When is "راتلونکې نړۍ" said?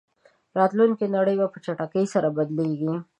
0.59-1.35